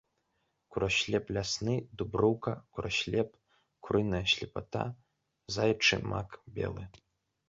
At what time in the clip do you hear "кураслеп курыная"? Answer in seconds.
2.77-4.21